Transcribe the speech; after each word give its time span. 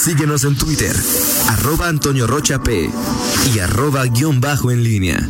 Síguenos 0.00 0.44
en 0.44 0.56
Twitter, 0.56 0.96
arroba 1.50 1.88
Antonio 1.88 2.26
Rocha 2.26 2.62
P 2.62 2.90
y 3.54 3.58
arroba 3.58 4.06
guion 4.06 4.40
bajo 4.40 4.70
en 4.70 4.82
línea. 4.82 5.20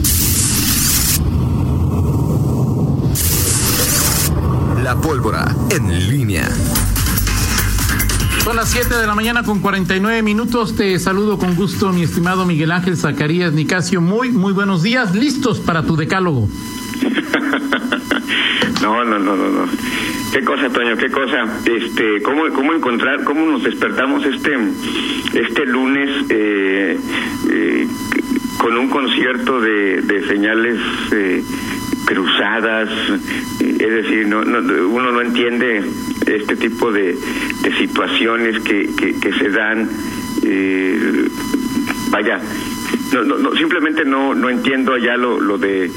La 4.85 4.95
pólvora 4.95 5.53
en 5.71 6.09
línea. 6.09 6.49
Son 8.45 8.55
las 8.55 8.71
7 8.71 8.95
de 8.95 9.09
la 9.09 9.17
mañana 9.17 9.43
con 9.43 9.59
49 9.59 10.23
minutos. 10.23 10.77
Te 10.77 11.01
saludo 11.01 11.37
con 11.37 11.57
gusto, 11.57 11.93
mi 11.93 12.05
estimado 12.05 12.47
Miguel 12.47 12.71
Ángel 12.71 12.97
Zacarías 12.97 13.53
Nicasio. 13.53 14.01
Muy, 14.01 14.31
muy 14.31 14.53
buenos 14.53 14.85
días. 14.85 15.17
¿Listos 15.17 15.59
para 15.59 15.83
tu 15.83 15.97
decálogo? 15.97 16.49
no, 18.83 19.05
no, 19.05 19.19
no, 19.19 19.37
no, 19.37 19.49
no. 19.49 20.10
Qué 20.33 20.45
cosa, 20.45 20.69
Toño, 20.71 20.97
qué 20.97 21.11
cosa. 21.11 21.45
Este, 21.65 22.23
cómo, 22.23 22.49
cómo 22.51 22.73
encontrar, 22.73 23.25
cómo 23.25 23.51
nos 23.51 23.65
despertamos 23.65 24.25
este, 24.25 24.57
este 25.35 25.67
lunes 25.67 26.09
eh, 26.29 26.97
eh, 27.51 27.87
con 28.59 28.77
un 28.77 28.89
concierto 28.89 29.61
de, 29.61 30.25
señales 30.29 30.79
eh, 31.13 31.43
cruzadas, 32.05 32.89
es 33.61 33.79
decir, 33.79 34.29
no, 34.29 34.41
uno 34.43 35.11
no 35.11 35.21
entiende 35.21 35.83
este 36.27 36.55
tipo 36.57 36.93
de, 36.93 37.17
de 37.63 37.79
situaciones 37.79 38.61
que, 38.61 38.89
que, 39.21 39.33
se 39.33 39.49
dan. 39.51 39.89
vaya, 42.11 42.41
no, 43.13 43.25
no, 43.25 43.57
simplemente 43.57 44.05
no, 44.05 44.35
no 44.37 44.49
entiendo 44.49 44.95
allá 44.95 45.17
lo, 45.17 45.41
lo 45.41 45.59
de 45.59 45.91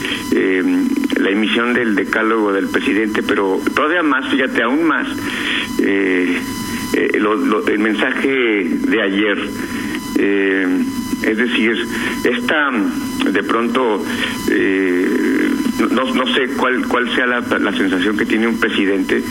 la 1.17 1.30
emisión 1.30 1.73
del 1.73 1.95
decálogo 1.95 2.52
del 2.52 2.67
presidente, 2.70 3.23
pero 3.23 3.59
todavía 3.75 4.03
más, 4.03 4.30
fíjate, 4.30 4.63
aún 4.63 4.85
más, 4.85 5.07
eh, 5.81 6.38
eh, 6.93 7.21
el 7.67 7.79
mensaje 7.79 8.67
de 8.88 9.02
ayer. 9.02 9.49
Eh, 10.20 10.67
es 11.23 11.38
decir, 11.38 11.88
esta, 12.26 12.70
de 13.31 13.43
pronto, 13.43 14.04
no, 15.91 16.13
no 16.13 16.34
sé 16.34 16.49
cuál, 16.57 16.85
cuál 16.85 17.09
sea 17.15 17.26
la, 17.26 17.40
la 17.40 17.71
sensación 17.71 18.18
que 18.18 18.26
tiene 18.26 18.46
un 18.46 18.59
presidente, 18.59 19.24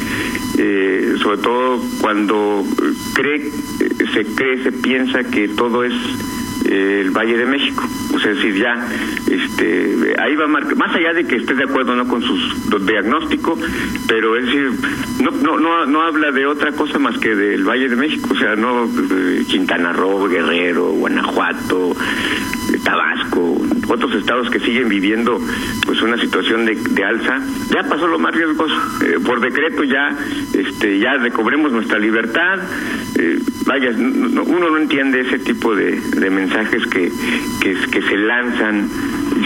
sobre 1.22 1.36
todo 1.42 1.82
cuando 2.00 2.64
cree, 3.12 3.50
se 4.14 4.24
cree, 4.24 4.62
se 4.62 4.72
piensa 4.72 5.22
que 5.24 5.48
todo 5.48 5.84
es 5.84 5.92
el 6.72 7.10
Valle 7.10 7.36
de 7.36 7.46
México. 7.46 7.84
O 8.14 8.18
sea, 8.18 8.32
es 8.32 8.36
decir, 8.36 8.56
ya, 8.56 8.86
este, 9.30 10.14
ahí 10.18 10.34
va 10.36 10.46
más 10.46 10.94
allá 10.94 11.12
de 11.12 11.24
que 11.24 11.36
esté 11.36 11.54
de 11.54 11.64
acuerdo 11.64 11.94
no 11.94 12.06
con 12.06 12.22
sus 12.22 12.86
diagnósticos, 12.86 13.58
pero 14.06 14.36
es 14.36 14.46
decir, 14.46 14.70
no, 15.20 15.30
no, 15.30 15.58
no, 15.58 15.86
no 15.86 16.02
habla 16.02 16.30
de 16.30 16.46
otra 16.46 16.72
cosa 16.72 16.98
más 16.98 17.18
que 17.18 17.34
del 17.34 17.64
Valle 17.64 17.88
de 17.88 17.96
México, 17.96 18.28
o 18.32 18.36
sea, 18.36 18.56
no 18.56 18.84
eh, 18.84 19.44
Quintana 19.48 19.92
Roo, 19.92 20.28
Guerrero, 20.28 20.92
Guanajuato, 20.92 21.94
Tabasco, 22.84 23.60
otros 23.88 24.14
estados 24.14 24.50
que 24.50 24.60
siguen 24.60 24.88
viviendo 24.88 25.38
pues 25.84 26.00
una 26.02 26.18
situación 26.18 26.64
de, 26.64 26.74
de 26.74 27.04
alza, 27.04 27.38
ya 27.74 27.82
pasó 27.88 28.06
lo 28.06 28.18
más 28.18 28.34
riesgoso. 28.34 28.74
Eh, 29.04 29.18
por 29.24 29.40
decreto 29.40 29.84
ya, 29.84 30.16
este, 30.54 30.98
ya 30.98 31.14
recobremos 31.14 31.72
nuestra 31.72 31.98
libertad. 31.98 32.60
Eh, 33.18 33.38
vaya, 33.66 33.90
uno 33.90 34.70
no 34.70 34.78
entiende 34.78 35.20
ese 35.20 35.38
tipo 35.38 35.74
de, 35.74 36.00
de 36.00 36.30
mensajes 36.30 36.86
que, 36.86 37.12
que, 37.60 38.02
se 38.02 38.16
lanzan 38.16 38.88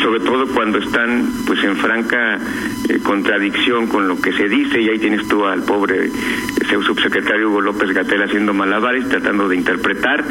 sobre 0.03 0.21
todo 0.21 0.47
cuando 0.49 0.79
están 0.79 1.29
pues 1.47 1.63
en 1.65 1.77
franca 1.77 2.39
eh, 2.89 2.99
contradicción 3.03 3.89
con 3.89 4.07
lo 4.07 4.21
que 4.21 4.33
se 4.33 4.49
dice 4.49 4.81
y 4.81 4.89
ahí 4.89 4.99
tienes 4.99 5.27
tú 5.27 5.45
al 5.45 5.63
pobre 5.65 6.11
subsecretario 6.85 7.51
Hugo 7.51 7.61
López 7.61 7.93
Gatel 7.93 8.23
haciendo 8.23 8.55
malabares 8.55 9.09
tratando 9.09 9.49
de 9.49 9.57
interpretar 9.57 10.25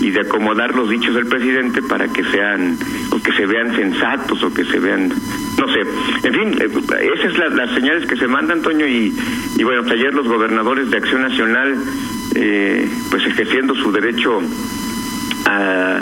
y 0.00 0.10
de 0.10 0.20
acomodar 0.20 0.74
los 0.74 0.88
dichos 0.88 1.14
del 1.14 1.26
presidente 1.26 1.82
para 1.82 2.08
que 2.08 2.24
sean 2.24 2.76
o 3.10 3.22
que 3.22 3.32
se 3.32 3.46
vean 3.46 3.74
sensatos 3.74 4.42
o 4.42 4.52
que 4.52 4.64
se 4.64 4.78
vean 4.78 5.12
no 5.58 5.68
sé. 5.72 5.80
En 6.26 6.34
fin 6.34 6.56
eh, 6.60 7.10
esas 7.14 7.34
son 7.34 7.56
las 7.56 7.70
señales 7.74 8.06
que 8.06 8.16
se 8.16 8.26
mandan 8.26 8.58
Antonio 8.58 8.86
y, 8.88 9.14
y 9.56 9.62
bueno 9.62 9.82
pues, 9.82 9.94
ayer 9.94 10.12
los 10.12 10.26
gobernadores 10.26 10.90
de 10.90 10.96
Acción 10.96 11.22
Nacional 11.22 11.76
eh, 12.34 12.88
pues 13.10 13.26
ejerciendo 13.26 13.74
su 13.74 13.92
derecho 13.92 14.40
a, 15.46 16.00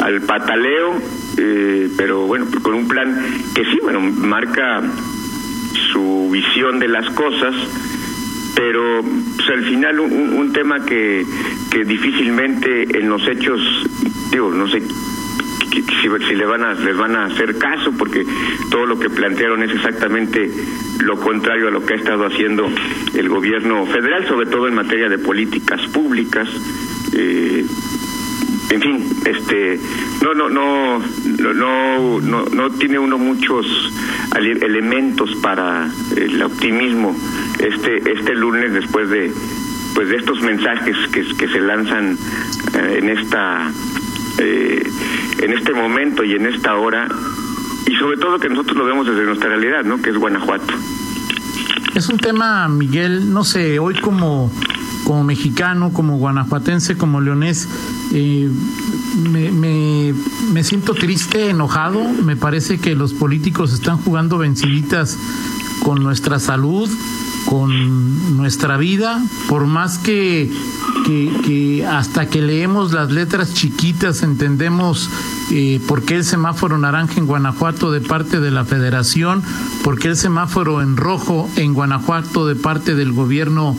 al 0.00 0.20
pataleo 0.22 1.00
eh, 1.38 1.88
pero 1.96 2.26
bueno, 2.26 2.46
con 2.62 2.74
un 2.74 2.88
plan 2.88 3.16
que 3.54 3.64
sí, 3.64 3.78
bueno, 3.82 4.00
marca 4.00 4.82
su 5.92 6.28
visión 6.30 6.78
de 6.78 6.88
las 6.88 7.08
cosas, 7.10 7.54
pero 8.54 9.02
pues, 9.36 9.48
al 9.48 9.64
final 9.64 10.00
un, 10.00 10.52
tema 10.52 10.84
que, 10.84 11.24
que 11.70 11.84
difícilmente 11.84 12.98
en 12.98 13.08
los 13.08 13.26
hechos, 13.26 13.60
digo, 14.30 14.52
no 14.52 14.68
sé 14.68 14.82
si, 15.70 16.08
si 16.28 16.34
le 16.34 16.46
van 16.46 16.62
a, 16.62 16.74
les 16.74 16.96
van 16.96 17.16
a 17.16 17.26
hacer 17.26 17.58
caso, 17.58 17.92
porque 17.96 18.24
todo 18.70 18.86
lo 18.86 18.98
que 18.98 19.10
plantearon 19.10 19.62
es 19.62 19.72
exactamente 19.72 20.50
lo 21.00 21.18
contrario 21.18 21.68
a 21.68 21.70
lo 21.70 21.84
que 21.84 21.94
ha 21.94 21.96
estado 21.96 22.26
haciendo 22.26 22.70
el 23.14 23.28
gobierno 23.28 23.86
federal, 23.86 24.26
sobre 24.26 24.46
todo 24.46 24.68
en 24.68 24.74
materia 24.74 25.08
de 25.08 25.18
políticas 25.18 25.80
públicas. 25.88 26.48
Eh, 27.14 27.64
en 28.70 28.80
fin, 28.80 29.04
este, 29.26 29.78
no, 30.22 30.32
no, 30.32 30.48
no, 30.48 31.02
no, 31.52 32.20
no, 32.20 32.44
no 32.46 32.70
tiene 32.70 32.98
uno 32.98 33.18
muchos 33.18 33.92
elementos 34.34 35.34
para 35.42 35.90
el 36.16 36.42
optimismo 36.42 37.14
este, 37.58 38.10
este 38.10 38.34
lunes 38.34 38.72
después 38.72 39.10
de, 39.10 39.30
pues 39.94 40.08
de 40.08 40.16
estos 40.16 40.40
mensajes 40.42 40.96
que, 41.12 41.22
que 41.36 41.48
se 41.48 41.60
lanzan 41.60 42.16
eh, 42.74 42.98
en 42.98 43.08
esta, 43.10 43.70
eh, 44.38 44.82
en 45.42 45.52
este 45.52 45.72
momento 45.72 46.24
y 46.24 46.32
en 46.32 46.46
esta 46.46 46.74
hora 46.76 47.08
y 47.86 47.94
sobre 47.96 48.16
todo 48.16 48.38
que 48.38 48.48
nosotros 48.48 48.76
lo 48.76 48.84
vemos 48.84 49.06
desde 49.06 49.24
nuestra 49.24 49.48
realidad, 49.48 49.84
¿no? 49.84 50.00
Que 50.00 50.10
es 50.10 50.16
Guanajuato. 50.16 50.74
Es 51.94 52.08
un 52.08 52.16
tema, 52.16 52.68
Miguel, 52.68 53.32
no 53.32 53.44
sé, 53.44 53.78
hoy 53.78 53.94
como 53.94 54.50
como 55.04 55.24
mexicano, 55.24 55.92
como 55.92 56.16
guanajuatense, 56.16 56.96
como 56.96 57.20
leonés, 57.20 57.68
eh, 58.12 58.48
me, 59.30 59.50
me, 59.50 60.14
me, 60.52 60.64
siento 60.64 60.94
triste, 60.94 61.50
enojado. 61.50 62.02
Me 62.24 62.36
parece 62.36 62.78
que 62.78 62.94
los 62.94 63.12
políticos 63.12 63.72
están 63.72 63.98
jugando 63.98 64.38
venciditas 64.38 65.18
con 65.82 66.02
nuestra 66.02 66.38
salud, 66.38 66.88
con 67.52 68.38
nuestra 68.38 68.78
vida, 68.78 69.22
por 69.46 69.66
más 69.66 69.98
que, 69.98 70.50
hasta 71.86 72.24
que 72.24 72.40
leemos 72.40 72.92
las 72.92 73.10
letras 73.10 73.52
chiquitas 73.52 74.22
entendemos 74.22 75.10
eh, 75.50 75.78
por 75.86 76.02
qué 76.02 76.14
el 76.14 76.24
semáforo 76.24 76.78
naranja 76.78 77.16
en 77.18 77.26
Guanajuato 77.26 77.92
de 77.92 78.00
parte 78.00 78.40
de 78.40 78.50
la 78.50 78.64
federación, 78.64 79.42
por 79.84 79.98
qué 79.98 80.08
el 80.08 80.16
semáforo 80.16 80.80
en 80.80 80.96
rojo 80.96 81.46
en 81.56 81.74
Guanajuato 81.74 82.46
de 82.46 82.56
parte 82.56 82.94
del 82.94 83.12
gobierno 83.12 83.76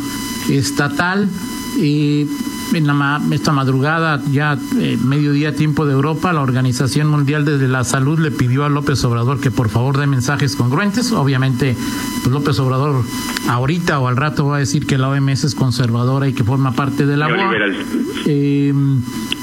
estatal. 0.50 1.28
y 1.75 2.28
en 2.75 2.88
la, 2.88 3.22
esta 3.31 3.51
madrugada, 3.51 4.22
ya 4.31 4.57
eh, 4.79 4.97
mediodía 5.03 5.56
tiempo 5.56 5.85
de 5.85 5.94
Europa, 5.94 6.34
la 6.34 6.41
Organización 6.41 7.07
Mundial 7.07 7.45
de 7.45 7.67
la 7.67 7.84
Salud 7.84 8.19
le 8.19 8.31
pidió 8.31 8.66
a 8.66 8.69
López 8.69 9.03
Obrador 9.06 9.39
que 9.39 9.51
por 9.51 9.69
favor 9.69 9.97
dé 9.97 10.07
mensajes 10.07 10.56
congruentes. 10.56 11.12
Obviamente, 11.12 11.75
pues 12.22 12.33
López 12.33 12.59
Obrador 12.59 13.03
ahorita 13.47 14.00
o 14.00 14.07
al 14.07 14.17
rato 14.17 14.47
va 14.47 14.57
a 14.57 14.59
decir 14.59 14.85
que 14.85 14.97
la 14.97 15.09
OMS 15.09 15.44
es 15.44 15.56
conservadora 15.56 16.28
y 16.28 16.33
que 16.33 16.44
forma 16.44 16.73
parte 16.73 17.06
de 17.06 17.17
la 17.17 17.28
OMS. 17.28 18.03
Eh, 18.25 18.73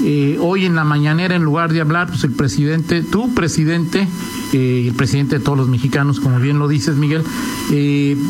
eh, 0.03 0.37
hoy 0.39 0.65
en 0.65 0.75
la 0.75 0.83
mañanera, 0.83 1.35
en 1.35 1.43
lugar 1.43 1.71
de 1.71 1.81
hablar, 1.81 2.07
pues 2.07 2.23
el 2.23 2.31
presidente, 2.31 3.03
tu 3.03 3.33
presidente, 3.33 4.07
eh, 4.53 4.85
el 4.87 4.93
presidente 4.95 5.37
de 5.37 5.43
todos 5.43 5.57
los 5.57 5.67
mexicanos, 5.67 6.19
como 6.19 6.39
bien 6.39 6.59
lo 6.59 6.67
dices, 6.67 6.95
Miguel, 6.95 7.23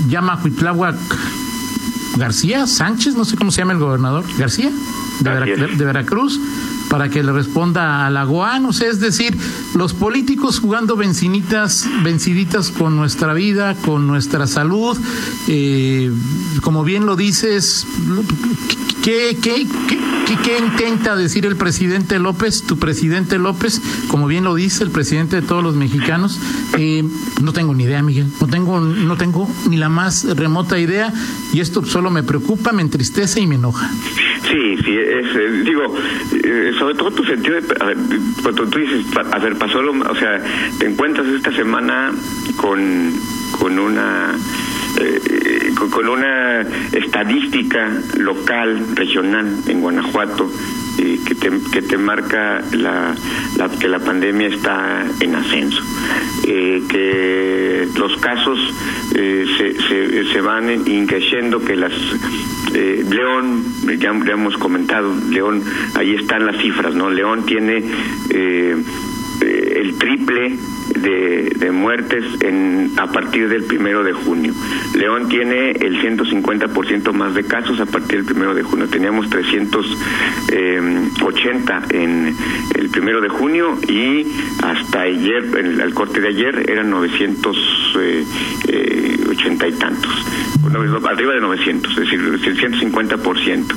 llama 0.09 0.33
a 0.33 0.43
Huitláhuac 0.43 0.97
García 2.17 2.67
Sánchez, 2.67 3.15
no 3.15 3.25
sé 3.25 3.37
cómo 3.37 3.51
se 3.51 3.61
llama 3.61 3.73
el 3.73 3.79
gobernador, 3.79 4.25
García, 4.37 4.71
de, 5.19 5.85
Veracruz, 5.85 6.39
para 6.89 7.09
que 7.09 7.23
le 7.23 7.31
responda 7.31 8.05
a 8.05 8.09
la 8.09 8.25
no 8.59 8.73
sé, 8.73 8.87
es 8.87 8.99
decir, 8.99 9.37
los 9.75 9.93
políticos 9.93 10.59
jugando 10.59 10.95
vencinitas, 10.95 11.87
venciditas 12.03 12.69
con 12.69 12.95
nuestra 12.95 13.33
vida, 13.33 13.75
con 13.75 14.07
nuestra 14.07 14.47
salud, 14.47 14.97
eh, 15.47 16.11
como 16.61 16.83
bien 16.83 17.05
lo 17.05 17.15
dices, 17.15 17.85
¿qué, 19.03 19.37
qué, 19.41 19.65
qué, 20.43 20.57
intenta 20.57 21.15
decir 21.15 21.45
el 21.45 21.55
presidente 21.55 22.19
López, 22.19 22.63
tu 22.63 22.77
presidente 22.77 23.37
López, 23.37 23.81
como 24.07 24.27
bien 24.27 24.43
lo 24.43 24.55
dice 24.55 24.83
el 24.83 24.91
presidente 24.91 25.41
de 25.41 25.41
todos 25.41 25.63
los 25.63 25.75
mexicanos? 25.75 26.39
Eh, 26.77 27.03
no 27.41 27.53
tengo 27.53 27.73
ni 27.73 27.83
idea, 27.83 28.01
Miguel, 28.01 28.27
no 28.39 28.47
tengo, 28.47 28.79
no 28.79 29.17
tengo 29.17 29.49
ni 29.69 29.77
la 29.77 29.89
más 29.89 30.25
remota 30.35 30.79
idea 30.79 31.11
y 31.53 31.59
esto 31.59 31.83
solo 31.85 32.09
me 32.11 32.23
preocupa, 32.23 32.71
me 32.71 32.81
entristece 32.81 33.41
y 33.41 33.47
me 33.47 33.55
enoja. 33.55 33.89
Sí, 34.49 34.77
sí, 34.83 34.91
es, 34.91 35.35
eh, 35.35 35.63
digo, 35.63 35.95
eh, 36.43 36.71
sobre 36.77 36.95
todo 36.95 37.11
tu 37.11 37.23
sentido 37.23 37.55
de, 37.55 37.61
cuando 38.41 38.67
tú 38.67 38.79
dices, 38.79 39.05
a 39.15 39.39
ver, 39.39 39.57
pasó 39.57 39.81
lo, 39.81 39.91
o 39.91 40.15
sea, 40.15 40.43
te 40.77 40.87
encuentras 40.87 41.25
esta 41.27 41.53
semana 41.53 42.11
con, 42.57 43.13
con 43.59 43.79
una 43.79 44.35
eh, 44.99 45.71
con 45.75 46.07
una 46.07 46.61
estadística 46.91 47.91
local, 48.17 48.95
regional 48.95 49.47
en 49.67 49.81
Guanajuato, 49.81 50.51
que, 50.97 51.35
te, 51.35 51.49
que 51.71 51.81
te 51.81 51.97
marca 51.97 52.61
la, 52.73 53.15
que 53.79 53.87
la 53.87 53.99
pandemia 53.99 54.49
está 54.49 55.03
en 55.19 55.35
ascenso, 55.35 55.81
que 56.43 57.87
los 57.97 58.17
casos 58.17 58.59
se, 59.11 59.47
se, 59.81 60.31
se, 60.31 60.41
van 60.41 60.69
increciendo, 60.87 61.63
que 61.63 61.75
las 61.75 61.93
León, 62.73 63.63
ya, 63.99 64.13
ya, 64.25 64.33
hemos 64.33 64.57
comentado, 64.57 65.13
León, 65.29 65.63
ahí 65.95 66.13
están 66.13 66.45
las 66.45 66.57
cifras, 66.61 66.93
¿no? 66.93 67.09
León 67.09 67.45
tiene 67.45 67.83
el 69.81 69.97
triple 69.97 70.55
de, 70.95 71.69
muertes 71.71 72.23
a 72.97 73.07
partir 73.07 73.49
del 73.49 73.63
primero 73.63 74.03
de 74.03 74.13
junio. 74.13 74.53
León 74.93 75.27
tiene 75.29 75.71
el 75.71 75.99
150% 75.99 77.11
más 77.13 77.33
de 77.33 77.43
casos 77.43 77.79
a 77.79 77.87
partir 77.87 78.17
del 78.17 78.25
primero 78.25 78.53
de 78.53 78.61
junio. 78.61 78.87
Teníamos 78.87 79.27
380 79.29 80.53
eh, 80.53 82.03
en 82.03 82.35
el 82.75 82.89
primero 82.89 83.21
de 83.21 83.29
junio 83.29 83.79
y 83.87 84.27
hasta 84.61 85.01
ayer, 85.01 85.45
al 85.81 85.95
corte 85.95 86.21
de 86.21 86.27
ayer, 86.27 86.69
eran 86.69 86.91
980 86.91 87.49
eh, 87.99 88.23
eh, 88.67 89.00
y 89.67 89.71
tantos. 89.73 90.25
arriba 91.09 91.33
de 91.33 91.41
900, 91.41 91.91
es 91.91 91.97
decir, 91.97 92.19
el 92.19 92.41
150%. 92.41 93.75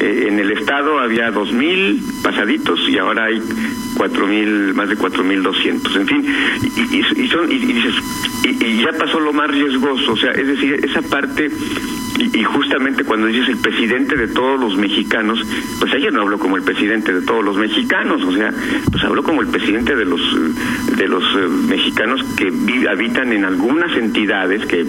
en 0.00 0.38
el 0.38 0.52
estado 0.52 0.98
había 0.98 1.30
2.000 1.32 2.22
pasaditos 2.22 2.80
y 2.88 2.98
ahora 2.98 3.24
hay 3.24 3.40
4.000, 3.40 4.74
más 4.74 4.88
de 4.88 4.96
4.200. 4.96 5.96
En 5.96 6.06
fin, 6.06 6.26
y, 6.90 7.28
son, 7.28 7.50
y, 7.50 7.58
dices, 7.58 7.94
y, 8.44 8.82
ya 8.82 8.92
pasó 8.98 9.20
lo 9.20 9.32
más 9.32 9.50
riesgoso, 9.50 10.12
o 10.12 10.16
sea, 10.16 10.32
es 10.32 10.46
decir, 10.46 10.80
esa 10.84 11.02
parte, 11.02 11.50
y, 12.22 12.44
justamente 12.44 13.04
cuando 13.04 13.26
dices 13.26 13.48
el 13.48 13.58
presidente 13.58 14.16
de 14.16 14.28
todos 14.28 14.60
los 14.60 14.76
mexicanos, 14.76 15.40
pues 15.78 15.92
ayer 15.92 16.12
no 16.12 16.22
habló 16.22 16.38
como 16.38 16.56
el 16.56 16.62
presidente 16.62 17.12
de 17.12 17.22
todos 17.22 17.44
los 17.44 17.56
mexicanos, 17.56 18.22
o 18.22 18.32
sea, 18.32 18.52
pues 18.90 19.02
habló 19.04 19.22
como 19.22 19.42
el 19.42 19.48
presidente 19.48 19.96
de 19.96 20.04
los 20.04 20.20
de 20.96 21.08
los 21.08 21.22
eh, 21.22 21.48
mexicanos 21.68 22.22
que 22.36 22.52
habitan 22.88 23.32
en 23.32 23.44
algunas 23.44 23.96
entidades 23.96 24.64
que, 24.66 24.86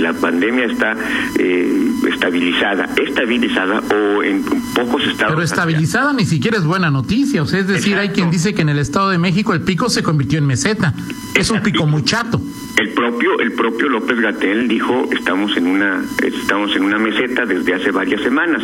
la 0.00 0.12
pandemia 0.14 0.64
está 0.64 0.96
eh, 1.38 1.90
estabilizada, 2.10 2.88
estabilizada 2.96 3.80
o 3.80 4.22
en 4.22 4.42
pocos 4.74 5.02
estados. 5.02 5.34
Pero 5.34 5.42
estabilizada 5.42 6.12
ni 6.14 6.24
siquiera 6.24 6.56
es 6.56 6.64
buena 6.64 6.90
noticia, 6.90 7.42
o 7.42 7.46
sea, 7.46 7.60
es 7.60 7.66
decir, 7.66 7.96
hay 7.96 8.08
quien 8.10 8.30
dice 8.30 8.54
que 8.54 8.62
en 8.62 8.70
el 8.70 8.78
Estado 8.78 9.10
de 9.10 9.18
México 9.18 9.52
el 9.52 9.60
pico 9.60 9.90
se 9.90 10.02
convirtió 10.02 10.38
en 10.38 10.46
meseta. 10.46 10.94
Es 11.34 11.50
un 11.50 11.60
pico 11.60 11.86
muy 11.86 12.02
chato. 12.04 12.40
El 12.80 12.88
propio, 12.94 13.38
el 13.40 13.52
propio 13.52 13.90
López 13.90 14.18
Gatel 14.18 14.66
dijo 14.66 15.06
estamos 15.12 15.54
en 15.58 15.66
una, 15.66 16.02
estamos 16.24 16.74
en 16.74 16.84
una 16.84 16.96
meseta 16.96 17.44
desde 17.44 17.74
hace 17.74 17.90
varias 17.90 18.22
semanas. 18.22 18.62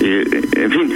Eh, 0.00 0.42
en 0.56 0.70
fin. 0.72 0.92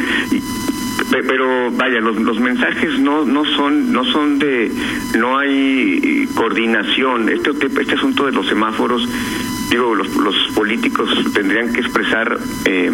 pero 1.28 1.70
vaya 1.70 2.00
los, 2.00 2.16
los 2.16 2.40
mensajes 2.40 2.98
no 2.98 3.24
no 3.24 3.44
son 3.44 3.92
no 3.92 4.04
son 4.04 4.40
de 4.40 4.72
no 5.16 5.38
hay 5.38 6.26
coordinación 6.34 7.28
este 7.28 7.50
este 7.50 7.94
asunto 7.94 8.26
de 8.26 8.32
los 8.32 8.48
semáforos 8.48 9.08
digo 9.70 9.94
los, 9.94 10.16
los 10.16 10.34
políticos 10.56 11.08
tendrían 11.32 11.72
que 11.72 11.80
expresar 11.80 12.36
eh, 12.64 12.90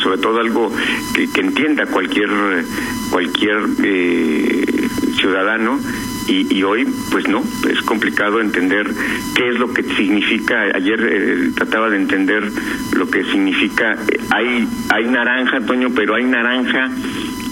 sobre 0.00 0.18
todo 0.18 0.38
algo 0.38 0.72
que, 1.14 1.28
que 1.32 1.40
entienda 1.40 1.86
cualquier 1.86 2.30
cualquier 3.10 3.58
eh, 3.82 4.88
ciudadano 5.18 5.80
y, 6.30 6.62
hoy 6.62 6.86
pues 7.10 7.28
no 7.28 7.42
es 7.68 7.82
complicado 7.82 8.40
entender 8.40 8.86
qué 9.34 9.48
es 9.48 9.58
lo 9.58 9.72
que 9.72 9.82
significa. 9.82 10.62
Ayer 10.74 11.00
eh, 11.00 11.50
trataba 11.56 11.90
de 11.90 11.96
entender 11.96 12.50
lo 12.96 13.10
que 13.10 13.24
significa. 13.24 13.96
Hay 14.30 14.66
hay 14.88 15.04
naranja 15.06 15.60
Toño 15.60 15.88
pero 15.94 16.14
hay 16.14 16.24
naranja 16.24 16.90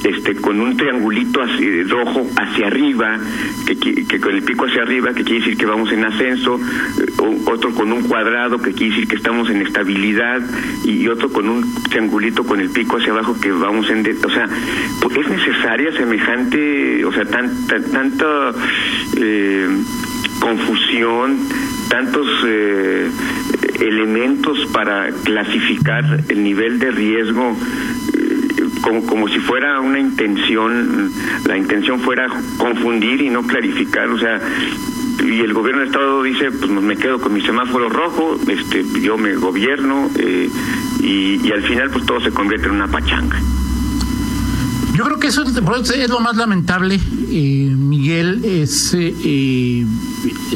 este 0.05 0.37
con 0.37 0.61
un 0.61 0.77
triangulito 0.77 1.43
así, 1.43 1.83
rojo 1.85 2.27
hacia 2.37 2.67
arriba, 2.67 3.19
que, 3.67 4.21
con 4.21 4.35
el 4.35 4.43
pico 4.43 4.67
hacia 4.67 4.83
arriba, 4.83 5.13
que 5.13 5.25
quiere 5.25 5.41
decir 5.41 5.57
que 5.57 5.67
vamos 5.67 5.91
en 5.93 6.05
ascenso, 6.05 6.57
eh, 6.57 7.39
otro 7.47 7.73
con 7.75 7.93
un 7.93 8.03
cuadrado, 8.03 8.59
que 8.59 8.73
quiere 8.73 8.95
decir 8.95 9.09
que 9.09 9.17
estamos 9.17 9.51
en 9.51 9.63
estabilidad, 9.63 10.41
y, 10.85 11.09
otro 11.09 11.31
con 11.31 11.49
un 11.49 11.75
triangulito 11.85 12.45
con 12.45 12.61
el 12.61 12.71
pico 12.71 12.99
hacia 12.99 13.13
abajo, 13.13 13.37
que 13.41 13.51
vamos 13.51 13.89
en... 13.91 14.01
o 14.01 14.31
sea, 14.31 14.49
pues, 15.01 15.17
es 15.17 15.29
necesaria 15.29 15.93
semejante, 15.93 17.05
o 17.05 17.13
sea, 17.13 17.25
tan, 17.25 17.51
tanta 17.67 18.53
eh, 19.17 19.69
confusión, 20.41 21.39
tantos... 21.89 22.27
Eh, 22.47 23.11
elementos 23.81 24.59
para 24.73 25.11
clasificar 25.23 26.05
el 26.29 26.43
nivel 26.43 26.81
de 26.81 26.91
riesgo 26.91 27.57
como, 28.89 29.05
como 29.05 29.29
si 29.29 29.39
fuera 29.39 29.81
una 29.81 29.99
intención, 29.99 31.13
la 31.47 31.59
intención 31.59 32.01
fuera 32.01 32.27
confundir 32.57 33.21
y 33.21 33.29
no 33.29 33.43
clarificar, 33.43 34.09
o 34.09 34.19
sea, 34.19 34.41
y 35.23 35.41
el 35.41 35.53
gobierno 35.53 35.81
del 35.81 35.89
estado 35.89 36.23
dice 36.23 36.51
pues 36.51 36.71
me 36.71 36.97
quedo 36.97 37.21
con 37.21 37.35
mi 37.35 37.41
semáforo 37.41 37.89
rojo 37.89 38.39
este 38.47 38.85
yo 39.01 39.19
me 39.19 39.35
gobierno 39.35 40.09
eh, 40.17 40.49
y, 41.01 41.45
y, 41.45 41.53
al 41.53 41.63
final 41.65 41.91
pues 41.91 42.07
todo 42.07 42.21
se 42.21 42.31
convierte 42.31 42.69
en 42.69 42.75
una 42.75 42.87
pachanga 42.87 43.37
yo 44.99 45.05
creo 45.05 45.21
que 45.21 45.29
eso 45.29 45.45
es, 45.45 46.11
lo 46.11 46.19
más 46.19 46.37
lamentable, 46.37 46.99
eh, 47.31 47.73
Miguel, 47.73 48.45
es, 48.45 48.95
eh, 48.95 49.15
eh, 49.25 49.87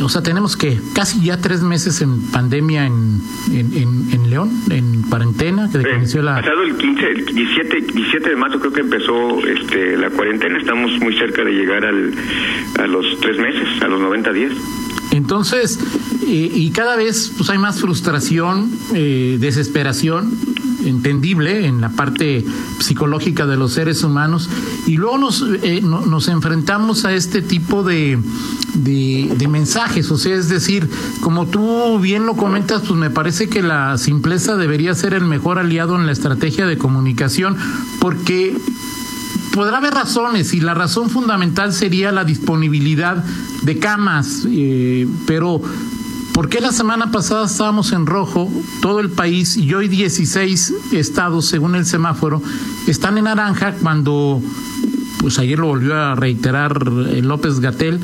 o 0.03 0.09
sea, 0.09 0.21
tenemos 0.21 0.57
que 0.57 0.81
casi 0.97 1.23
ya 1.23 1.37
tres 1.37 1.63
meses 1.63 2.03
en 2.03 2.21
pandemia 2.23 2.85
en, 2.85 3.23
en, 3.53 4.31
León, 4.31 4.51
en 4.71 5.03
cuarentena, 5.03 5.71
que 5.71 5.79
inició 5.97 6.23
la... 6.23 6.41
Pasado 6.41 6.65
el 6.65 6.77
15, 6.77 7.07
el 7.07 7.25
17, 7.27 7.81
17 7.93 8.31
de 8.31 8.35
marzo 8.35 8.59
creo 8.59 8.73
que 8.73 8.81
empezó 8.81 9.47
este, 9.47 9.97
la 9.97 10.11
cuarentena, 10.11 10.59
estamos 10.59 10.91
muy 10.99 11.17
cerca 11.17 11.45
de 11.45 11.53
llegar 11.53 11.85
al, 11.85 12.13
a 12.81 12.87
los 12.89 13.21
tres 13.21 13.39
meses, 13.39 13.81
a 13.81 13.87
los 13.87 14.01
90 14.01 14.33
días. 14.33 14.53
Entonces, 15.13 15.79
y 16.27 16.69
cada 16.73 16.97
vez 16.97 17.33
pues 17.37 17.49
hay 17.51 17.59
más 17.59 17.81
frustración, 17.81 18.73
desesperación, 18.91 20.33
entendible 20.87 21.67
en 21.67 21.81
la 21.81 21.91
parte 21.91 22.45
psicológica 22.81 23.47
de 23.47 23.57
los 23.57 23.73
seres 23.73 24.03
humanos. 24.05 24.49
Y 24.87 24.97
luego 24.97 25.19
nos, 25.19 25.45
eh, 25.63 25.81
nos 25.83 26.29
enfrentamos 26.29 27.05
a 27.05 27.13
este 27.13 27.43
tipo 27.43 27.83
de, 27.83 28.19
de, 28.75 29.49
mensajes, 29.49 30.11
o 30.11 30.17
sea, 30.17 30.35
es 30.35 30.49
decir, 30.49 30.89
como 31.21 31.47
tú 31.47 31.99
bien 31.99 32.27
lo 32.27 32.37
comentas, 32.37 32.83
pues 32.83 32.99
me 32.99 33.11
parece 33.11 33.49
que 33.49 33.63
la 33.63 33.99
simpleza 33.99 34.57
debería 34.57 34.95
ser 34.95 35.15
el 35.15 35.25
mejor 35.25 35.59
aliado 35.59 35.97
en 35.97 36.07
la 36.07 36.13
estrategia 36.13 36.67
de 36.67 36.79
comunicación 36.79 37.57
porque 38.01 38.57
podrá 39.53 39.79
haber 39.79 39.93
razones 39.95 40.55
y 40.55 40.61
la 40.61 40.75
razón 40.75 41.11
fundamental 41.11 41.73
sería 41.73 42.13
la 42.13 42.25
disponibilidad 42.25 43.23
de 43.63 43.79
camas, 43.79 44.47
eh, 44.49 45.07
pero 45.27 45.61
¿Por 46.33 46.49
qué 46.49 46.61
la 46.61 46.73
semana 46.73 47.11
pasada 47.11 47.45
estábamos 47.45 47.93
en 47.93 48.07
rojo, 48.07 48.51
todo 48.81 49.01
el 49.01 49.11
país, 49.11 49.57
y 49.57 49.75
hoy 49.75 49.89
16 49.89 50.75
estados, 50.93 51.47
según 51.47 51.75
el 51.75 51.85
semáforo, 51.85 52.41
están 52.87 53.19
en 53.19 53.25
naranja 53.25 53.75
cuando, 53.75 54.41
pues 55.21 55.39
ayer 55.39 55.59
lo 55.59 55.67
volvió 55.67 55.95
a 55.95 56.15
reiterar 56.15 56.89
López 56.89 57.61
Gatel, 57.61 58.01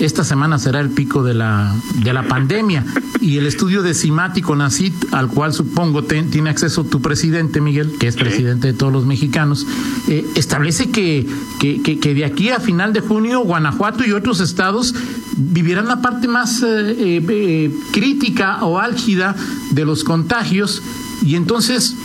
esta 0.00 0.22
semana 0.24 0.58
será 0.58 0.80
el 0.80 0.90
pico 0.90 1.22
de 1.22 1.34
la, 1.34 1.74
de 2.02 2.12
la 2.12 2.22
pandemia. 2.22 2.84
Y 3.20 3.38
el 3.38 3.46
estudio 3.46 3.82
de 3.82 3.94
Cimático 3.94 4.54
Nacit, 4.54 4.94
al 5.12 5.28
cual 5.28 5.52
supongo 5.52 6.04
tiene 6.04 6.50
acceso 6.50 6.84
tu 6.84 7.02
presidente, 7.02 7.60
Miguel, 7.60 7.96
que 7.98 8.06
es 8.06 8.16
presidente 8.16 8.68
de 8.68 8.72
todos 8.74 8.92
los 8.92 9.06
mexicanos, 9.06 9.66
eh, 10.08 10.24
establece 10.36 10.90
que, 10.90 11.26
que, 11.58 11.82
que, 11.82 12.14
de 12.14 12.24
aquí 12.24 12.50
a 12.50 12.60
final 12.60 12.92
de 12.92 13.00
junio 13.00 13.40
Guanajuato 13.40 14.04
y 14.04 14.12
otros 14.12 14.40
estados 14.40 14.94
vivirán 15.36 15.88
la 15.88 16.00
parte 16.00 16.28
más 16.28 16.62
eh, 16.62 16.94
eh, 17.28 17.70
crítica 17.92 18.64
o 18.64 18.78
álgida 18.78 19.34
de 19.72 19.84
los 19.84 20.04
contagios. 20.04 20.80
Y 21.22 21.34
entonces, 21.34 21.96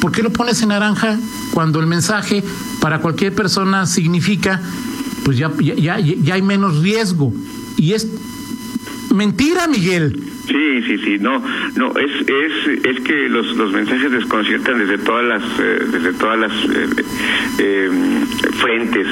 ¿por 0.00 0.12
qué 0.12 0.22
lo 0.22 0.30
pones 0.30 0.60
en 0.62 0.68
naranja 0.68 1.18
cuando 1.52 1.80
el 1.80 1.86
mensaje 1.86 2.44
para 2.80 3.00
cualquier 3.00 3.34
persona 3.34 3.86
significa 3.86 4.60
pues 5.24 5.38
ya, 5.38 5.50
ya, 5.60 5.98
ya 5.98 6.34
hay 6.34 6.42
menos 6.42 6.80
riesgo. 6.80 7.32
Y 7.76 7.92
es 7.92 8.06
mentira, 9.14 9.66
Miguel. 9.66 10.33
Sí, 10.46 10.82
sí, 10.82 10.98
sí, 10.98 11.18
no, 11.20 11.42
no, 11.76 11.92
es, 11.96 12.10
es, 12.28 12.84
es 12.84 13.00
que 13.00 13.28
los, 13.30 13.56
los 13.56 13.72
mensajes 13.72 14.10
desconciertan 14.10 14.78
desde 14.78 14.98
todas 14.98 15.24
las, 15.24 15.42
eh, 15.58 15.86
desde 15.90 16.12
todas 16.12 16.38
las 16.38 16.52
eh, 16.52 16.86
eh, 17.58 17.90
frentes, 18.60 19.06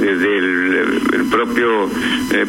desde 0.00 0.38
el, 0.38 1.26
propio 1.30 1.90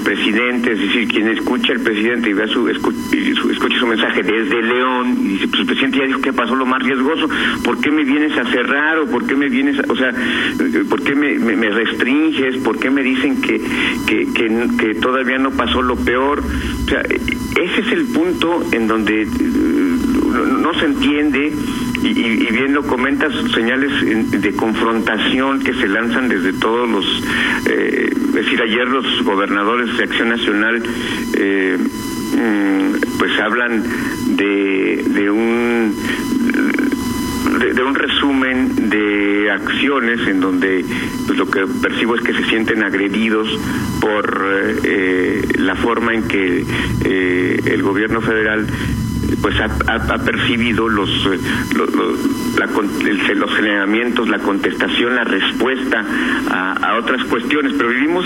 presidente, 0.04 0.72
es 0.72 0.80
decir, 0.80 1.08
quien 1.08 1.28
escucha 1.30 1.74
al 1.74 1.80
presidente 1.80 2.30
y 2.30 2.34
vea 2.34 2.48
su, 2.48 2.70
escucha 2.70 3.80
su 3.80 3.88
mensaje 3.88 4.22
desde 4.22 4.62
León 4.62 5.18
y 5.20 5.28
dice, 5.30 5.48
pues 5.48 5.62
el 5.62 5.66
presidente 5.66 5.98
ya 5.98 6.06
dijo 6.06 6.22
que 6.22 6.32
pasó 6.32 6.56
lo 6.56 6.66
más 6.66 6.82
riesgoso, 6.84 7.28
¿por 7.64 7.80
qué 7.82 7.92
me 7.92 8.04
vienes 8.04 8.38
a 8.38 8.46
cerrar 8.46 9.00
o 9.00 9.08
por 9.08 9.26
qué 9.26 9.36
me 9.36 9.50
vienes, 9.50 9.78
o 9.90 9.96
sea, 9.96 10.14
por 10.90 11.02
qué 11.04 11.16
me, 11.16 11.38
me, 11.40 11.70
restringes, 11.70 12.58
por 12.58 12.80
qué 12.80 12.90
me 12.90 13.02
dicen 13.02 13.42
que, 13.42 13.60
que, 14.06 14.28
que 14.78 14.96
todavía 14.96 15.38
no 15.38 15.52
pasó 15.52 15.82
lo 15.82 15.96
peor? 15.96 16.40
O 16.40 16.90
sea, 16.90 17.02
ese 17.02 17.82
es 17.82 17.92
el 17.92 18.07
punto 18.14 18.64
en 18.72 18.88
donde 18.88 19.24
eh, 19.24 19.28
no 19.28 20.74
se 20.74 20.86
entiende 20.86 21.54
y, 22.04 22.52
bien 22.52 22.74
lo 22.74 22.84
comentas, 22.84 23.34
señales 23.54 23.92
de 24.32 24.54
confrontación 24.54 25.60
que 25.60 25.74
se 25.74 25.88
lanzan 25.88 26.30
desde 26.30 26.54
todos 26.54 26.90
los, 26.90 27.24
eh, 27.68 28.10
es 28.12 28.34
decir, 28.34 28.62
ayer 28.62 28.88
los 28.88 29.24
gobernadores 29.24 29.98
de 29.98 30.04
Acción 30.04 30.30
Nacional 30.30 30.84
eh, 31.38 31.78
mm, 31.78 33.18
pues 33.18 33.40
hablan 33.40 33.84
de, 34.36 35.04
de 35.08 35.32
un 35.32 35.96
de, 37.60 37.84
un 37.84 37.96
resumen 37.96 38.90
de 38.90 39.52
acciones 39.52 40.28
en 40.28 40.40
donde 40.40 40.86
pues, 41.26 41.38
lo 41.38 41.50
que 41.50 41.66
percibo 41.82 42.16
es 42.16 42.22
que 42.22 42.34
se 42.34 42.44
sienten 42.46 42.84
agredidos 42.84 43.48
por 44.00 44.46
eh, 44.84 45.42
la 45.58 45.76
forma 45.76 46.14
en 46.14 46.28
que 46.28 46.66
eh, 47.06 47.60
el 47.66 47.82
gobierno 47.82 48.22
federal 48.22 48.66
pues 49.42 49.56
ha, 49.60 50.18
percibido 50.20 50.88
los, 50.88 51.10
eh, 51.10 51.40
los, 51.76 51.90
los, 53.36 53.56
generamientos, 53.56 54.30
la 54.30 54.40
contestación, 54.40 55.16
la 55.16 55.26
respuesta 55.26 56.06
a, 56.50 56.74
a, 56.74 56.98
otras 56.98 57.24
cuestiones, 57.26 57.74
pero 57.78 57.90
vivimos 57.90 58.26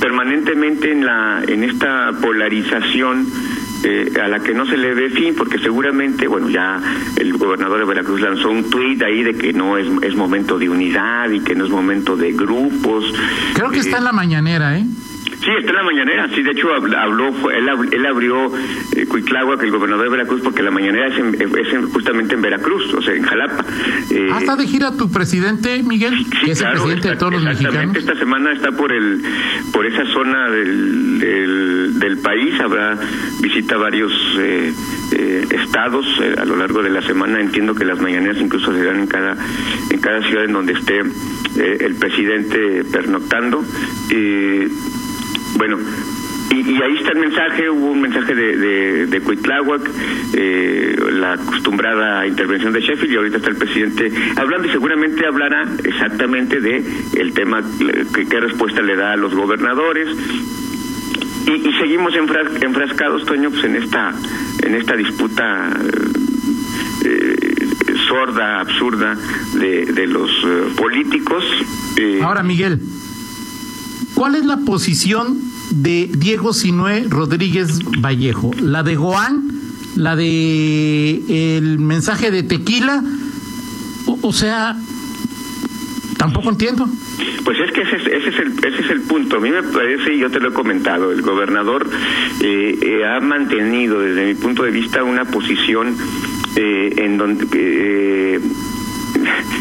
permanentemente 0.00 0.92
en 0.92 1.04
la 1.04 1.42
en 1.46 1.64
esta 1.64 2.12
polarización 2.20 3.26
eh, 3.88 4.20
a 4.20 4.26
la 4.26 4.40
que 4.40 4.52
no 4.52 4.66
se 4.66 4.76
le 4.76 4.94
ve 4.94 5.10
fin, 5.10 5.34
porque 5.36 5.58
seguramente, 5.58 6.26
bueno, 6.26 6.48
ya 6.48 6.80
el 7.16 7.32
gobernador 7.34 7.78
de 7.78 7.84
Veracruz 7.84 8.20
lanzó 8.20 8.50
un 8.50 8.68
tuit 8.68 9.00
ahí 9.00 9.22
de 9.22 9.34
que 9.34 9.52
no 9.52 9.78
es, 9.78 9.86
es 10.02 10.16
momento 10.16 10.58
de 10.58 10.68
unidad 10.68 11.30
y 11.30 11.38
que 11.38 11.54
no 11.54 11.64
es 11.64 11.70
momento 11.70 12.16
de 12.16 12.32
grupos. 12.32 13.04
Creo 13.54 13.70
que 13.70 13.78
está 13.78 13.98
en 13.98 14.04
la 14.04 14.12
mañanera, 14.12 14.76
¿eh? 14.76 14.84
Sí, 15.46 15.52
está 15.60 15.70
en 15.70 15.76
la 15.76 15.82
mañanera. 15.84 16.28
Sí, 16.34 16.42
de 16.42 16.50
hecho 16.50 16.68
habló, 16.74 17.28
él, 17.50 17.68
él 17.92 18.06
abrió 18.06 18.46
eh, 18.96 19.06
que 19.06 19.66
el 19.66 19.70
gobernador 19.70 20.04
de 20.04 20.10
Veracruz, 20.10 20.40
porque 20.42 20.60
la 20.60 20.72
mañanera 20.72 21.06
es, 21.06 21.40
es 21.40 21.92
justamente 21.92 22.34
en 22.34 22.42
Veracruz, 22.42 22.92
o 22.94 23.00
sea, 23.00 23.14
en 23.14 23.22
Jalapa. 23.22 23.64
Eh, 24.10 24.28
¿Ah, 24.32 24.38
está 24.40 24.56
de 24.56 24.66
gira 24.66 24.96
tu 24.96 25.08
presidente, 25.08 25.82
Miguel? 25.84 26.26
Sí, 26.42 26.50
es 26.50 26.60
el 26.60 26.70
presidente 26.72 27.10
de 27.10 27.16
todos 27.16 27.34
los 27.34 27.44
mexicanos. 27.44 27.96
Esta 27.96 28.16
semana 28.16 28.52
está 28.52 28.72
por 28.72 28.92
el 28.92 29.22
por 29.72 29.86
esa 29.86 30.04
zona 30.12 30.50
del, 30.50 31.18
del, 31.20 31.65
país. 32.22 32.60
Habrá 32.60 32.98
visita 33.40 33.76
varios 33.76 34.12
eh, 34.38 34.72
eh, 35.12 35.46
estados 35.50 36.06
eh, 36.20 36.34
a 36.38 36.44
lo 36.44 36.56
largo 36.56 36.82
de 36.82 36.90
la 36.90 37.02
semana. 37.02 37.40
Entiendo 37.40 37.74
que 37.74 37.84
las 37.84 38.00
mañaneras 38.00 38.38
incluso 38.40 38.72
se 38.72 38.82
dan 38.82 39.00
en 39.00 39.06
cada 39.06 39.36
en 39.90 40.00
cada 40.00 40.22
ciudad 40.22 40.44
en 40.44 40.52
donde 40.52 40.72
esté 40.72 41.00
el 41.56 41.94
presidente 41.94 42.84
pernoctando. 42.84 43.64
Bueno, 45.56 45.78
y, 46.50 46.82
ahí 46.82 46.96
está 46.96 47.12
el 47.12 47.18
mensaje, 47.18 47.68
hubo 47.68 47.90
un 47.90 48.00
mensaje 48.00 48.34
de, 48.34 48.56
de, 48.56 49.06
de 49.06 49.22
eh, 50.34 50.96
la 51.12 51.32
acostumbrada 51.32 52.26
intervención 52.26 52.72
de 52.72 52.80
Sheffield 52.80 53.12
y 53.12 53.16
ahorita 53.16 53.36
está 53.38 53.50
el 53.50 53.56
presidente 53.56 54.12
hablando 54.36 54.68
y 54.68 54.70
seguramente 54.70 55.26
hablará 55.26 55.64
exactamente 55.82 56.60
de 56.60 56.84
el 57.16 57.32
tema, 57.34 57.62
qué 58.28 58.40
respuesta 58.40 58.80
le 58.82 58.96
da 58.96 59.12
a 59.12 59.16
los 59.16 59.34
gobernadores. 59.34 60.08
Y, 61.46 61.72
seguimos 61.78 62.12
enfrascados, 62.14 63.24
Toño, 63.24 63.50
pues 63.50 63.64
en 63.64 63.76
esta, 63.76 64.12
en 64.62 64.74
esta 64.74 64.96
disputa 64.96 65.70
eh, 67.04 67.66
sorda, 68.08 68.60
absurda 68.60 69.16
de, 69.54 69.86
de 69.86 70.06
los 70.06 70.30
eh, 70.30 70.72
políticos. 70.76 71.44
Ahora, 72.22 72.42
Miguel, 72.42 72.80
¿cuál 74.14 74.34
es 74.34 74.44
la 74.44 74.58
posición 74.58 75.38
de 75.70 76.10
Diego 76.16 76.52
Sinué 76.52 77.04
Rodríguez 77.08 77.80
Vallejo, 78.00 78.50
la 78.60 78.82
de 78.82 78.96
Goán, 78.96 79.50
la 79.96 80.16
de 80.16 81.56
el 81.56 81.78
mensaje 81.78 82.30
de 82.30 82.42
Tequila, 82.42 83.02
o, 84.22 84.32
sea, 84.32 84.76
tampoco 86.16 86.50
entiendo. 86.50 86.86
Pues 87.44 87.58
es 87.60 87.72
que 87.72 87.82
ese, 87.82 87.96
ese, 87.96 88.28
es 88.30 88.38
el, 88.38 88.52
ese 88.58 88.82
es 88.82 88.90
el 88.90 89.02
punto. 89.02 89.36
A 89.36 89.40
mí 89.40 89.50
me 89.50 89.62
parece, 89.62 90.14
y 90.14 90.18
yo 90.18 90.30
te 90.30 90.40
lo 90.40 90.50
he 90.50 90.52
comentado, 90.52 91.12
el 91.12 91.22
gobernador 91.22 91.88
eh, 92.40 92.78
eh, 92.80 93.04
ha 93.04 93.20
mantenido 93.20 94.00
desde 94.00 94.26
mi 94.26 94.34
punto 94.34 94.64
de 94.64 94.70
vista 94.70 95.02
una 95.04 95.24
posición 95.24 95.96
eh, 96.56 96.94
en 96.96 97.18
donde 97.18 98.40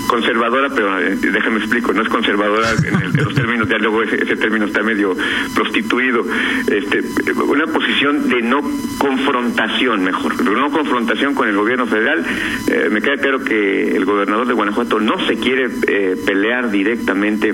conservadora, 0.08 0.70
pero 0.70 1.00
eh, 1.00 1.16
déjame 1.16 1.58
explico, 1.58 1.94
no 1.94 2.02
es 2.02 2.10
conservadora 2.10 2.72
en, 2.72 3.24
los 3.24 3.34
términos, 3.34 3.68
ya 3.70 3.78
luego 3.78 4.04
ese, 4.04 4.36
término 4.36 4.66
está 4.66 4.82
medio 4.84 5.16
prostituido, 5.54 6.26
este, 6.68 7.02
una 7.48 7.66
posición 7.68 8.30
de 8.30 8.42
no 8.42 8.62
confrontación, 8.98 10.04
mejor, 10.04 10.36
de 10.38 10.52
no 10.52 10.70
confrontación 10.72 11.34
con 11.34 11.48
el 11.48 11.56
gobierno 11.56 11.86
federal. 11.86 12.26
Eh, 12.68 12.90
me 12.92 13.02
queda 13.02 13.18
claro 13.18 13.44
que 13.44 13.96
el 13.96 14.06
gobernador 14.06 14.48
de 14.48 14.54
Guanajuato 14.54 15.00
no 15.00 15.26
se 15.26 15.36
quiere 15.36 15.70
eh, 15.88 16.16
pelear 16.26 16.72
directamente 16.72 17.54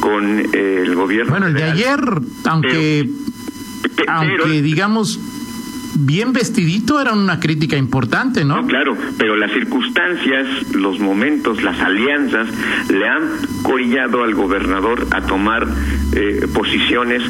con 0.00 0.38
el 0.52 0.94
gobierno. 0.94 1.30
Bueno, 1.30 1.46
el 1.46 1.54
de 1.54 1.64
ayer, 1.64 2.00
aunque, 2.44 3.08
aunque 4.06 4.62
digamos 4.62 5.20
bien 5.98 6.32
vestidito 6.32 7.00
era 7.00 7.12
una 7.12 7.40
crítica 7.40 7.76
importante, 7.76 8.44
¿no? 8.44 8.66
claro, 8.66 8.96
pero 9.18 9.36
las 9.36 9.52
circunstancias, 9.52 10.74
los 10.74 11.00
momentos, 11.00 11.62
las 11.62 11.78
alianzas 11.80 12.48
le 12.90 13.08
han 13.08 13.22
corillado 13.62 14.22
al 14.22 14.34
gobernador 14.34 15.06
a 15.10 15.22
tomar 15.22 15.66
eh, 16.14 16.46
posiciones 16.52 17.22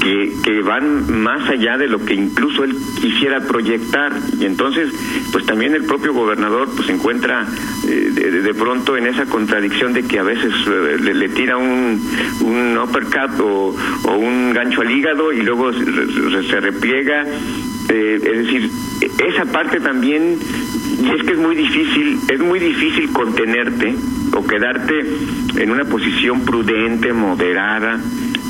que, 0.00 0.32
que, 0.42 0.60
van 0.60 1.22
más 1.22 1.48
allá 1.48 1.78
de 1.78 1.88
lo 1.88 2.04
que 2.04 2.14
incluso 2.14 2.64
él 2.64 2.76
quisiera 3.00 3.40
proyectar 3.40 4.12
y 4.38 4.44
entonces 4.44 4.92
pues 5.32 5.46
también 5.46 5.74
el 5.74 5.84
propio 5.84 6.12
gobernador 6.12 6.68
pues 6.74 6.88
se 6.88 6.92
encuentra 6.92 7.46
eh, 7.88 8.42
de, 8.44 8.54
pronto 8.54 8.98
en 8.98 9.06
esa 9.06 9.24
contradicción 9.24 9.94
de 9.94 10.02
que 10.02 10.18
a 10.18 10.22
veces 10.22 10.52
eh, 10.66 10.98
le, 11.00 11.28
tira 11.30 11.56
un, 11.56 12.00
un 12.42 12.76
uppercut 12.76 13.40
o, 13.40 13.74
o, 14.04 14.16
un 14.16 14.52
gancho 14.52 14.82
al 14.82 14.90
hígado 14.90 15.32
y 15.32 15.40
luego 15.40 15.72
se, 15.72 16.42
se 16.50 16.60
repliega 16.60 17.24
eh, 17.94 18.16
es 18.16 18.46
decir, 18.46 18.70
esa 19.28 19.44
parte 19.46 19.80
también, 19.80 20.38
es 21.14 21.22
que 21.22 21.32
es 21.32 21.38
muy 21.38 21.54
difícil, 21.54 22.18
es 22.28 22.40
muy 22.40 22.58
difícil 22.58 23.10
contenerte 23.12 23.94
o 24.34 24.44
quedarte 24.46 25.06
en 25.56 25.70
una 25.70 25.84
posición 25.84 26.44
prudente, 26.44 27.12
moderada, 27.12 28.00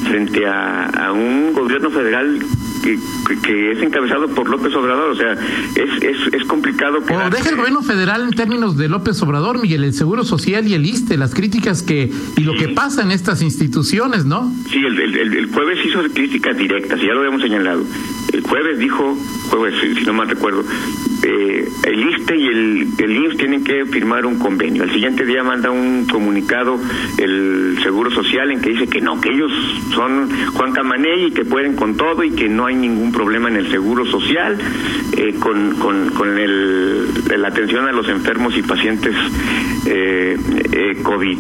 frente 0.03 0.47
a, 0.47 0.87
a 0.87 1.13
un 1.13 1.53
gobierno 1.53 1.91
federal 1.91 2.41
que, 2.83 2.99
que, 3.43 3.73
es 3.73 3.83
encabezado 3.83 4.29
por 4.29 4.49
López 4.49 4.75
Obrador. 4.75 5.11
O 5.11 5.17
sea, 5.17 5.33
es, 5.33 6.03
es, 6.03 6.35
es 6.35 6.45
complicado. 6.45 6.99
O 6.99 7.31
deja 7.31 7.49
el 7.49 7.57
gobierno 7.57 7.83
federal 7.83 8.23
en 8.23 8.31
términos 8.31 8.77
de 8.77 8.89
López 8.89 9.21
Obrador, 9.23 9.61
Miguel, 9.61 9.85
el 9.85 9.95
Seguro 9.95 10.25
Social 10.25 10.67
y 10.69 10.75
el 10.75 10.85
ISTE, 10.85 11.17
las 11.17 11.35
críticas 11.35 11.83
que 11.83 12.11
y 12.37 12.41
lo 12.43 12.55
que 12.55 12.69
pasa 12.69 13.03
en 13.03 13.11
estas 13.11 13.43
instituciones, 13.43 14.25
¿no? 14.25 14.53
Sí, 14.71 14.79
el, 14.79 14.99
el, 14.99 15.35
el 15.35 15.47
jueves 15.47 15.79
hizo 15.85 16.03
críticas 16.13 16.57
directas, 16.57 17.01
y 17.03 17.07
ya 17.07 17.13
lo 17.15 17.21
habíamos 17.21 17.43
señalado. 17.43 17.85
El 18.33 18.43
jueves 18.43 18.79
dijo, 18.79 19.17
jueves, 19.49 19.75
si 19.81 20.05
no 20.05 20.13
mal 20.13 20.29
recuerdo, 20.29 20.65
eh, 21.27 21.69
el 21.85 22.09
ISTE 22.11 22.37
y 22.37 22.47
el, 22.47 22.89
el 22.99 23.37
tienen 23.37 23.65
que 23.65 23.85
firmar 23.87 24.27
un 24.27 24.39
convenio. 24.39 24.83
Al 24.83 24.93
siguiente 24.93 25.25
día 25.25 25.43
manda 25.43 25.71
un 25.71 26.07
comunicado 26.07 26.79
el 27.19 27.79
Seguro 27.83 28.11
Social 28.11 28.51
en 28.51 28.61
que 28.61 28.71
dice 28.71 28.87
que 28.87 29.01
no, 29.01 29.21
que 29.21 29.31
ellos 29.31 29.51
son 29.95 30.29
Juan 30.53 30.73
Camaney 30.73 31.27
y 31.27 31.31
que 31.31 31.45
pueden 31.45 31.75
con 31.75 31.97
todo 31.97 32.23
y 32.23 32.31
que 32.31 32.49
no 32.49 32.67
hay 32.67 32.75
ningún 32.75 33.13
problema 33.13 33.49
en 33.49 33.57
el 33.57 33.71
Seguro 33.71 34.05
Social 34.07 34.59
eh, 35.17 35.35
con, 35.41 35.77
con, 35.77 36.11
con 36.11 36.39
el, 36.39 37.07
la 37.41 37.49
atención 37.49 37.87
a 37.87 37.93
los 37.93 38.09
enfermos 38.09 38.57
y 38.57 38.63
pacientes 38.63 39.15
eh, 39.87 40.37
eh 40.73 40.97
COVID 41.03 41.39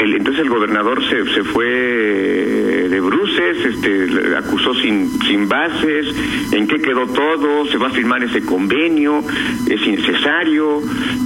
entonces 0.00 0.42
el 0.42 0.48
gobernador 0.48 1.02
se, 1.08 1.24
se 1.34 1.44
fue 1.44 1.66
de 1.66 3.00
este, 3.38 4.36
acusó 4.36 4.74
sin, 4.74 5.10
sin 5.22 5.48
bases, 5.48 6.06
en 6.52 6.66
qué 6.66 6.80
quedó 6.80 7.06
todo, 7.06 7.66
se 7.66 7.78
va 7.78 7.88
a 7.88 7.90
firmar 7.90 8.22
ese 8.22 8.42
convenio, 8.42 9.22
es 9.68 9.80
innecesario, 9.86 10.80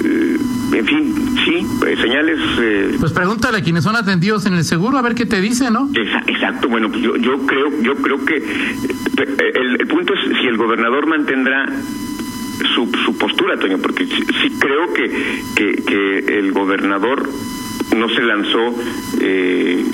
eh, 0.04 0.36
en 0.72 0.86
fin, 0.86 1.14
sí, 1.44 1.66
eh, 1.86 1.96
señales. 2.00 2.38
Eh, 2.60 2.96
pues 2.98 3.12
pregúntale 3.12 3.58
a 3.58 3.62
quienes 3.62 3.84
son 3.84 3.96
atendidos 3.96 4.46
en 4.46 4.54
el 4.54 4.64
seguro 4.64 4.98
a 4.98 5.02
ver 5.02 5.14
qué 5.14 5.26
te 5.26 5.40
dice, 5.40 5.70
¿no? 5.70 5.90
Exacto, 6.26 6.68
bueno, 6.68 6.90
pues 6.90 7.02
yo, 7.02 7.16
yo 7.16 7.38
creo, 7.46 7.70
yo 7.82 7.94
creo 7.96 8.24
que 8.24 8.36
el, 8.36 9.80
el 9.80 9.86
punto 9.86 10.14
es 10.14 10.20
si 10.40 10.46
el 10.46 10.56
gobernador 10.56 11.06
mantendrá 11.06 11.66
su, 12.74 12.90
su 13.04 13.16
postura, 13.16 13.58
Toño, 13.58 13.78
porque 13.78 14.06
sí, 14.06 14.52
creo 14.58 14.92
que, 14.92 15.10
que, 15.54 15.82
que 15.82 16.38
el 16.38 16.52
gobernador 16.52 17.28
no 17.96 18.08
se 18.08 18.22
lanzó 18.22 18.74
eh, 19.20 19.84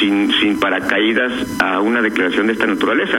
sin, 0.00 0.32
sin 0.40 0.58
paracaídas 0.58 1.32
a 1.58 1.80
una 1.80 2.02
declaración 2.02 2.46
de 2.46 2.54
esta 2.54 2.66
naturaleza. 2.66 3.18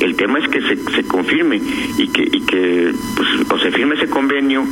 El 0.00 0.16
tema 0.16 0.38
es 0.38 0.48
que 0.48 0.60
se, 0.62 0.76
se 0.92 1.04
confirme 1.04 1.60
y 1.96 2.08
que, 2.08 2.22
y 2.22 2.40
que 2.42 2.92
pues, 3.16 3.28
o 3.50 3.58
se 3.58 3.70
firme 3.70 3.94
ese 3.96 4.08
convenio 4.08 4.64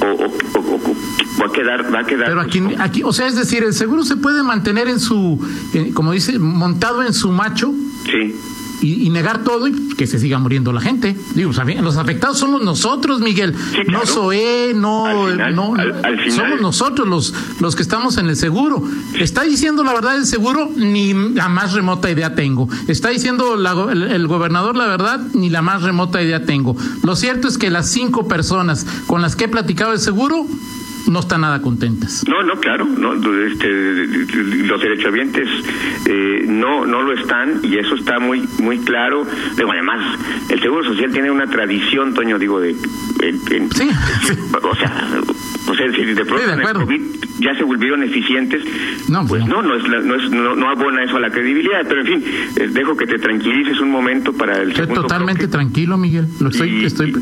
o, 0.00 0.24
o, 0.24 0.96
va 1.40 1.46
a 1.46 1.52
quedar 1.52 1.94
va 1.94 2.00
a 2.00 2.04
quedar 2.04 2.28
pero 2.28 2.40
aquí, 2.40 2.62
aquí 2.78 3.02
o 3.04 3.12
sea 3.12 3.26
es 3.26 3.36
decir 3.36 3.62
el 3.62 3.72
seguro 3.72 4.04
se 4.04 4.16
puede 4.16 4.42
mantener 4.42 4.88
en 4.88 5.00
su 5.00 5.38
como 5.94 6.12
dice 6.12 6.38
montado 6.38 7.02
en 7.02 7.12
su 7.12 7.30
macho 7.30 7.74
sí 8.04 8.34
y, 8.82 9.10
negar 9.10 9.44
todo 9.44 9.68
y 9.68 9.94
que 9.96 10.06
se 10.06 10.18
siga 10.18 10.38
muriendo 10.38 10.72
la 10.72 10.80
gente. 10.80 11.16
Digo, 11.34 11.52
los 11.82 11.96
afectados 11.96 12.38
somos 12.38 12.62
nosotros, 12.62 13.20
Miguel. 13.20 13.54
No 13.88 14.04
SOE, 14.04 14.72
no, 14.74 15.28
no 15.50 15.74
somos 16.30 16.60
nosotros 16.60 17.08
los, 17.08 17.34
los 17.60 17.76
que 17.76 17.82
estamos 17.82 18.18
en 18.18 18.28
el 18.28 18.36
seguro. 18.36 18.82
Está 19.18 19.42
diciendo 19.42 19.84
la 19.84 19.92
verdad 19.92 20.16
el 20.16 20.26
seguro, 20.26 20.70
ni 20.76 21.12
la 21.12 21.48
más 21.48 21.72
remota 21.72 22.10
idea 22.10 22.34
tengo. 22.34 22.68
Está 22.88 23.10
diciendo 23.10 23.54
el, 23.54 24.26
gobernador 24.26 24.76
la 24.76 24.86
verdad, 24.86 25.20
ni 25.34 25.50
la 25.50 25.62
más 25.62 25.82
remota 25.82 26.22
idea 26.22 26.44
tengo. 26.44 26.76
Lo 27.02 27.16
cierto 27.16 27.48
es 27.48 27.58
que 27.58 27.70
las 27.70 27.90
cinco 27.90 28.28
personas 28.28 28.86
con 29.06 29.22
las 29.22 29.36
que 29.36 29.44
he 29.44 29.48
platicado 29.48 29.92
el 29.92 30.00
seguro 30.00 30.46
no 31.06 31.20
están 31.20 31.42
nada 31.42 31.60
contentas. 31.62 32.24
No, 32.28 32.42
no, 32.42 32.54
claro, 32.60 32.84
no, 32.84 33.14
este, 33.46 33.68
los 33.68 34.80
derechohabientes 34.80 35.48
eh, 36.06 36.44
no 36.46 36.86
no 36.86 37.02
lo 37.02 37.12
están 37.12 37.60
y 37.62 37.78
eso 37.78 37.94
está 37.94 38.18
muy 38.18 38.46
muy 38.60 38.78
claro. 38.78 39.26
Pero 39.56 39.70
además, 39.70 40.18
el 40.48 40.60
Seguro 40.60 40.84
Social 40.84 41.12
tiene 41.12 41.30
una 41.30 41.46
tradición, 41.46 42.14
Toño, 42.14 42.38
digo, 42.38 42.60
de... 42.60 42.74
sí, 42.74 43.88
O 44.62 44.74
sea, 44.74 45.20
o 45.68 45.74
sea, 45.74 45.92
si 45.92 46.04
de 46.04 46.24
pronto 46.24 46.78
COVID 46.80 47.02
ya 47.38 47.54
se 47.54 47.64
volvieron 47.64 48.02
eficientes, 48.02 48.62
no, 49.08 49.26
pues 49.26 49.46
no, 49.46 49.62
no, 49.62 49.74
es, 49.74 49.84
no, 49.86 50.14
es 50.14 50.30
no, 50.30 50.68
abona 50.68 51.04
eso 51.04 51.16
a 51.16 51.20
la 51.20 51.30
credibilidad. 51.30 51.84
Pero 51.88 52.00
en 52.00 52.06
fin, 52.06 52.24
eh, 52.56 52.68
dejo 52.68 52.96
que 52.96 53.06
te 53.06 53.18
tranquilices 53.18 53.80
un 53.80 53.90
momento 53.90 54.32
para 54.32 54.62
el 54.62 54.70
Estoy 54.70 54.94
totalmente 54.94 55.48
tranquilo, 55.48 55.96
Miguel. 55.96 56.26
Lo 56.40 56.48
estoy, 56.48 56.70
y, 56.70 56.84
estoy... 56.84 57.12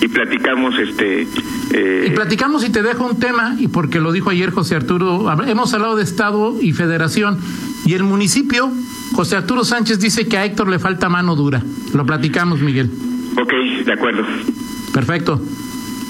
Y, 0.00 0.08
platicamos 0.08 0.78
este... 0.78 1.26
Eh, 1.72 2.06
y 2.08 2.10
platicamos 2.10 2.64
y 2.64 2.70
te 2.70 2.82
dejo 2.82 3.04
un 3.04 3.18
tema, 3.18 3.56
y 3.58 3.68
porque 3.68 4.00
lo 4.00 4.12
dijo 4.12 4.30
ayer 4.30 4.50
José 4.50 4.76
Arturo, 4.76 5.30
hemos 5.46 5.72
hablado 5.74 5.96
de 5.96 6.02
Estado 6.02 6.54
y 6.60 6.72
Federación, 6.72 7.38
y 7.84 7.94
el 7.94 8.04
municipio, 8.04 8.70
José 9.14 9.36
Arturo 9.36 9.64
Sánchez 9.64 9.98
dice 9.98 10.26
que 10.26 10.36
a 10.36 10.44
Héctor 10.44 10.68
le 10.68 10.78
falta 10.78 11.08
mano 11.08 11.34
dura. 11.34 11.62
Lo 11.94 12.04
platicamos, 12.04 12.60
Miguel. 12.60 12.90
Ok, 13.40 13.52
de 13.84 13.92
acuerdo. 13.92 14.24
Perfecto. 14.92 15.40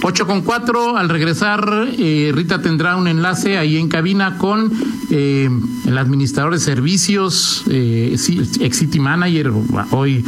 8 0.07 0.25
con 0.25 0.43
4, 0.43 0.97
al 0.97 1.09
regresar, 1.09 1.89
eh, 1.99 2.31
Rita 2.33 2.63
tendrá 2.63 2.95
un 2.95 3.09
enlace 3.09 3.59
ahí 3.59 3.77
en 3.77 3.89
cabina 3.89 4.39
con 4.39 4.71
eh, 5.11 5.51
el 5.85 5.99
administrador 5.99 6.53
de 6.53 6.61
servicios, 6.61 7.65
eh, 7.69 8.17
ex 8.61 8.79
City 8.79 9.01
Manager, 9.01 9.51
hoy 9.91 10.25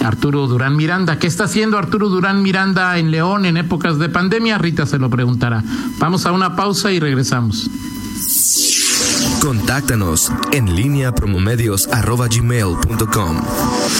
Arturo 0.00 0.48
Durán 0.48 0.74
Miranda. 0.74 1.20
¿Qué 1.20 1.28
está 1.28 1.44
haciendo 1.44 1.78
Arturo 1.78 2.08
Durán 2.08 2.42
Miranda 2.42 2.98
en 2.98 3.12
León 3.12 3.46
en 3.46 3.56
épocas 3.56 4.00
de 4.00 4.08
pandemia? 4.08 4.58
Rita 4.58 4.84
se 4.84 4.98
lo 4.98 5.08
preguntará. 5.08 5.62
Vamos 6.00 6.26
a 6.26 6.32
una 6.32 6.56
pausa 6.56 6.90
y 6.90 6.98
regresamos. 6.98 7.70
Contáctanos 9.40 10.32
en 10.50 10.74
línea 10.74 11.14
promomedios.com. 11.14 13.36